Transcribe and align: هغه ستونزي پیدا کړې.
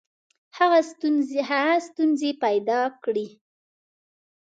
هغه 0.57 0.79
ستونزي 1.89 2.31
پیدا 2.43 2.81
کړې. 3.03 3.27